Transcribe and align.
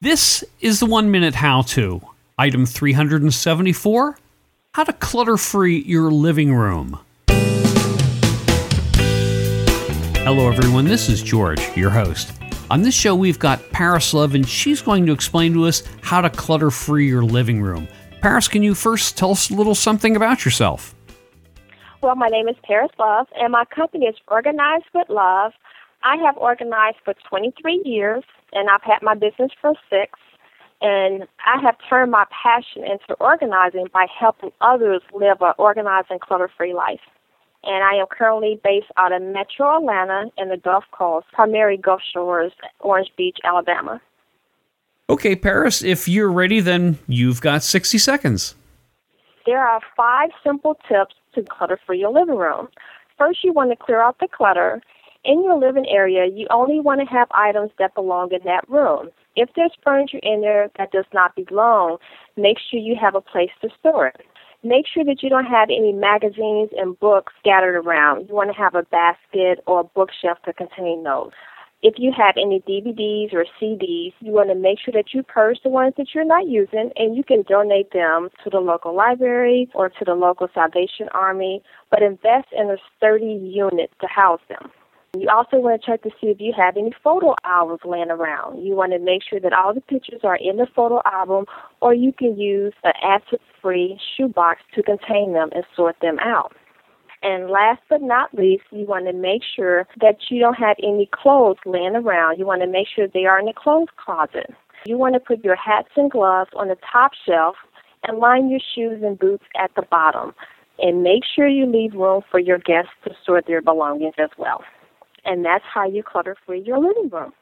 This 0.00 0.44
is 0.60 0.78
the 0.78 0.86
one 0.86 1.10
minute 1.10 1.34
how 1.34 1.62
to. 1.62 2.00
Item 2.38 2.66
374 2.66 4.16
How 4.74 4.84
to 4.84 4.92
clutter 4.92 5.36
free 5.36 5.80
your 5.80 6.12
living 6.12 6.54
room. 6.54 7.00
Hello, 10.22 10.48
everyone. 10.48 10.84
This 10.84 11.08
is 11.08 11.20
George, 11.20 11.76
your 11.76 11.90
host. 11.90 12.30
On 12.70 12.82
this 12.82 12.94
show, 12.94 13.16
we've 13.16 13.40
got 13.40 13.72
Paris 13.72 14.14
Love, 14.14 14.36
and 14.36 14.48
she's 14.48 14.80
going 14.80 15.04
to 15.04 15.12
explain 15.12 15.52
to 15.54 15.64
us 15.64 15.82
how 16.00 16.20
to 16.20 16.30
clutter 16.30 16.70
free 16.70 17.08
your 17.08 17.24
living 17.24 17.60
room. 17.60 17.88
Paris, 18.20 18.46
can 18.46 18.62
you 18.62 18.76
first 18.76 19.18
tell 19.18 19.32
us 19.32 19.50
a 19.50 19.54
little 19.54 19.74
something 19.74 20.14
about 20.14 20.44
yourself? 20.44 20.94
Well, 22.02 22.14
my 22.14 22.28
name 22.28 22.46
is 22.46 22.54
Paris 22.62 22.92
Love, 23.00 23.26
and 23.36 23.50
my 23.50 23.64
company 23.64 24.06
is 24.06 24.14
Organized 24.28 24.84
with 24.94 25.08
Love. 25.08 25.54
I 26.08 26.16
have 26.24 26.38
organized 26.38 26.96
for 27.04 27.12
23 27.28 27.82
years, 27.84 28.24
and 28.54 28.70
I've 28.70 28.82
had 28.82 29.02
my 29.02 29.14
business 29.14 29.52
for 29.60 29.74
six. 29.90 30.18
And 30.80 31.24
I 31.44 31.60
have 31.60 31.76
turned 31.90 32.12
my 32.12 32.24
passion 32.30 32.82
into 32.84 33.12
organizing 33.20 33.88
by 33.92 34.06
helping 34.18 34.50
others 34.62 35.02
live 35.12 35.42
an 35.42 35.52
organized 35.58 36.06
and 36.08 36.18
clutter 36.18 36.48
free 36.56 36.72
life. 36.72 37.00
And 37.62 37.84
I 37.84 37.96
am 37.96 38.06
currently 38.10 38.58
based 38.64 38.86
out 38.96 39.12
of 39.12 39.20
Metro 39.20 39.76
Atlanta 39.76 40.30
in 40.38 40.48
the 40.48 40.56
Gulf 40.56 40.84
Coast, 40.92 41.26
primary 41.32 41.76
Gulf 41.76 42.00
Shores, 42.14 42.52
Orange 42.80 43.10
Beach, 43.18 43.36
Alabama. 43.44 44.00
Okay, 45.10 45.36
Paris, 45.36 45.82
if 45.82 46.08
you're 46.08 46.32
ready, 46.32 46.60
then 46.60 46.98
you've 47.06 47.42
got 47.42 47.62
60 47.62 47.98
seconds. 47.98 48.54
There 49.44 49.60
are 49.60 49.80
five 49.94 50.30
simple 50.42 50.78
tips 50.88 51.16
to 51.34 51.42
clutter 51.42 51.78
free 51.84 52.00
your 52.00 52.12
living 52.12 52.36
room. 52.36 52.68
First, 53.18 53.44
you 53.44 53.52
want 53.52 53.70
to 53.70 53.76
clear 53.76 54.00
out 54.00 54.20
the 54.20 54.28
clutter 54.28 54.80
in 55.24 55.42
your 55.42 55.58
living 55.58 55.86
area, 55.88 56.26
you 56.32 56.46
only 56.50 56.80
want 56.80 57.00
to 57.00 57.06
have 57.06 57.28
items 57.32 57.70
that 57.78 57.94
belong 57.94 58.32
in 58.32 58.40
that 58.44 58.68
room. 58.68 59.10
If 59.36 59.50
there's 59.54 59.72
furniture 59.82 60.20
in 60.22 60.40
there 60.40 60.70
that 60.78 60.92
does 60.92 61.04
not 61.12 61.34
belong, 61.36 61.98
make 62.36 62.56
sure 62.58 62.80
you 62.80 62.96
have 63.00 63.14
a 63.14 63.20
place 63.20 63.50
to 63.62 63.68
store 63.78 64.08
it. 64.08 64.26
Make 64.64 64.86
sure 64.92 65.04
that 65.04 65.22
you 65.22 65.28
don't 65.28 65.46
have 65.46 65.68
any 65.70 65.92
magazines 65.92 66.70
and 66.76 66.98
books 66.98 67.32
scattered 67.38 67.76
around. 67.76 68.28
You 68.28 68.34
want 68.34 68.50
to 68.50 68.56
have 68.56 68.74
a 68.74 68.82
basket 68.82 69.62
or 69.66 69.80
a 69.80 69.84
bookshelf 69.84 70.38
to 70.46 70.52
contain 70.52 71.04
those. 71.04 71.30
If 71.80 71.94
you 71.96 72.12
have 72.16 72.34
any 72.36 72.60
DVDs 72.68 73.32
or 73.32 73.44
CDs, 73.62 74.12
you 74.18 74.32
want 74.32 74.48
to 74.48 74.56
make 74.56 74.80
sure 74.84 74.92
that 74.94 75.14
you 75.14 75.22
purge 75.22 75.58
the 75.62 75.68
ones 75.68 75.94
that 75.96 76.08
you're 76.12 76.24
not 76.24 76.48
using 76.48 76.90
and 76.96 77.16
you 77.16 77.22
can 77.22 77.42
donate 77.48 77.92
them 77.92 78.30
to 78.42 78.50
the 78.50 78.58
local 78.58 78.96
library 78.96 79.68
or 79.74 79.88
to 79.88 80.04
the 80.04 80.14
local 80.14 80.48
Salvation 80.52 81.08
Army, 81.14 81.62
but 81.88 82.02
invest 82.02 82.48
in 82.50 82.68
a 82.68 82.78
sturdy 82.96 83.38
unit 83.40 83.92
to 84.00 84.08
house 84.08 84.40
them. 84.48 84.72
You 85.20 85.28
also 85.30 85.56
want 85.56 85.82
to 85.82 85.86
check 85.86 86.02
to 86.02 86.10
see 86.20 86.28
if 86.28 86.40
you 86.40 86.52
have 86.56 86.76
any 86.76 86.92
photo 87.02 87.34
albums 87.42 87.80
laying 87.84 88.10
around. 88.10 88.62
You 88.64 88.76
want 88.76 88.92
to 88.92 89.00
make 89.00 89.22
sure 89.28 89.40
that 89.40 89.52
all 89.52 89.74
the 89.74 89.80
pictures 89.80 90.20
are 90.22 90.36
in 90.36 90.58
the 90.58 90.66
photo 90.76 91.00
album, 91.04 91.46
or 91.80 91.92
you 91.92 92.12
can 92.12 92.38
use 92.38 92.72
an 92.84 92.92
acid-free 93.02 93.98
shoebox 94.16 94.60
to 94.76 94.82
contain 94.82 95.32
them 95.32 95.48
and 95.52 95.64
sort 95.74 95.96
them 96.00 96.20
out. 96.20 96.52
And 97.24 97.50
last 97.50 97.80
but 97.88 98.00
not 98.00 98.32
least, 98.32 98.62
you 98.70 98.86
want 98.86 99.06
to 99.06 99.12
make 99.12 99.42
sure 99.42 99.88
that 100.00 100.18
you 100.30 100.38
don't 100.38 100.54
have 100.54 100.76
any 100.80 101.08
clothes 101.10 101.58
laying 101.66 101.96
around. 101.96 102.38
You 102.38 102.46
want 102.46 102.62
to 102.62 102.68
make 102.68 102.86
sure 102.86 103.08
they 103.08 103.26
are 103.26 103.40
in 103.40 103.46
the 103.46 103.52
clothes 103.52 103.88
closet. 103.96 104.54
You 104.86 104.98
want 104.98 105.14
to 105.14 105.20
put 105.20 105.42
your 105.42 105.56
hats 105.56 105.88
and 105.96 106.08
gloves 106.08 106.50
on 106.54 106.68
the 106.68 106.78
top 106.92 107.10
shelf 107.26 107.56
and 108.04 108.18
line 108.18 108.50
your 108.50 108.60
shoes 108.72 109.02
and 109.02 109.18
boots 109.18 109.44
at 109.60 109.72
the 109.74 109.82
bottom. 109.82 110.32
And 110.78 111.02
make 111.02 111.24
sure 111.34 111.48
you 111.48 111.66
leave 111.66 111.94
room 111.94 112.22
for 112.30 112.38
your 112.38 112.58
guests 112.58 112.92
to 113.02 113.10
store 113.20 113.42
their 113.44 113.60
belongings 113.60 114.14
as 114.16 114.30
well 114.38 114.62
and 115.28 115.44
that's 115.44 115.64
how 115.72 115.86
you 115.86 116.02
clutter 116.02 116.36
free 116.44 116.60
your 116.60 116.78
living 116.78 117.08
room. 117.10 117.32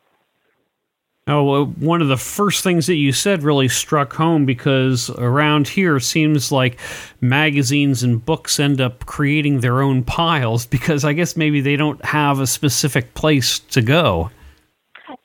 Oh, 1.29 1.43
well, 1.43 1.65
one 1.65 2.03
of 2.03 2.09
the 2.09 2.17
first 2.17 2.63
things 2.63 2.87
that 2.87 2.95
you 2.95 3.11
said 3.11 3.43
really 3.43 3.67
struck 3.67 4.13
home 4.13 4.47
because 4.47 5.11
around 5.11 5.67
here 5.67 5.99
seems 5.99 6.53
like 6.53 6.79
magazines 7.21 8.05
and 8.05 8.25
books 8.25 8.61
end 8.61 8.81
up 8.81 9.07
creating 9.07 9.59
their 9.61 9.83
own 9.83 10.05
piles 10.05 10.67
because 10.77 11.05
I 11.05 11.15
guess 11.15 11.37
maybe 11.37 11.61
they 11.61 11.77
don't 11.77 12.05
have 12.05 12.39
a 12.39 12.47
specific 12.47 13.15
place 13.15 13.59
to 13.59 13.83
go. 13.83 14.31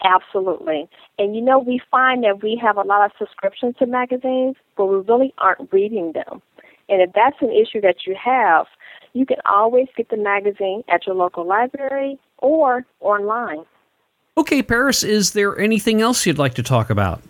Absolutely. 0.03 0.89
And 1.19 1.35
you 1.35 1.41
know, 1.41 1.59
we 1.59 1.79
find 1.91 2.23
that 2.23 2.41
we 2.41 2.59
have 2.59 2.77
a 2.77 2.81
lot 2.81 3.05
of 3.05 3.11
subscriptions 3.19 3.75
to 3.77 3.85
magazines, 3.85 4.55
but 4.75 4.87
we 4.87 4.97
really 4.97 5.33
aren't 5.37 5.71
reading 5.71 6.13
them. 6.13 6.41
And 6.89 7.01
if 7.01 7.11
that's 7.13 7.37
an 7.41 7.51
issue 7.51 7.79
that 7.81 8.07
you 8.07 8.15
have, 8.15 8.65
you 9.13 9.25
can 9.25 9.37
always 9.45 9.87
get 9.95 10.09
the 10.09 10.17
magazine 10.17 10.83
at 10.89 11.05
your 11.05 11.15
local 11.15 11.45
library 11.45 12.17
or 12.41 12.85
online. 12.99 13.63
Okay, 14.37 14.61
Paris, 14.63 15.03
is 15.03 15.33
there 15.33 15.59
anything 15.59 15.99
else 16.01 16.25
you'd 16.25 16.37
like 16.37 16.53
to 16.55 16.63
talk 16.63 16.89
about? 16.89 17.21